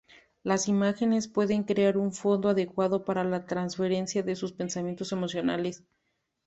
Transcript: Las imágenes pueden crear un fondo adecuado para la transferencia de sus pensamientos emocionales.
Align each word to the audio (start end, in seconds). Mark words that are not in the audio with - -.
Las 0.41 0.67
imágenes 0.67 1.27
pueden 1.27 1.61
crear 1.61 1.95
un 1.95 2.11
fondo 2.11 2.49
adecuado 2.49 3.05
para 3.05 3.23
la 3.23 3.45
transferencia 3.45 4.23
de 4.23 4.35
sus 4.35 4.51
pensamientos 4.51 5.11
emocionales. 5.11 5.83